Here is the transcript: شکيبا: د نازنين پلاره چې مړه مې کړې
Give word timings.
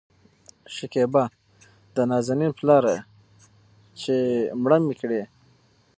شکيبا: 0.75 1.23
د 1.95 1.97
نازنين 2.09 2.51
پلاره 2.59 2.95
چې 4.01 4.15
مړه 4.63 4.77
مې 4.85 4.93
کړې 5.01 5.21